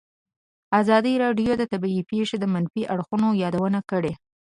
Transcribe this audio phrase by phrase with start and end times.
[0.79, 4.13] ازادي راډیو د طبیعي پېښې د منفي اړخونو یادونه کړې.